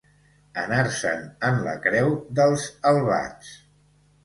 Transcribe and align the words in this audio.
Anar-se'n 0.61 1.21
en 1.51 1.61
la 1.67 1.77
creu 1.85 2.11
dels 2.41 2.67
albats. 2.95 3.55